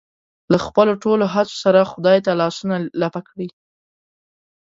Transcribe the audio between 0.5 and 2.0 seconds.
له خپلو ټولو هڅو سره